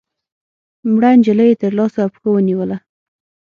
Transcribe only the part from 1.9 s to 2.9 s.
او پښو ونيوله